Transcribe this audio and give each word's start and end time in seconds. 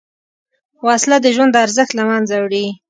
وسله 0.87 1.17
د 1.21 1.27
ژوند 1.35 1.53
ارزښت 1.63 1.91
له 1.95 2.03
منځه 2.09 2.35
وړي 2.41 2.65